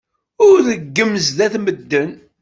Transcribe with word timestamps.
Ur 0.47 0.57
reggem 0.67 1.11
sdat 1.25 1.55
medden. 1.63 2.11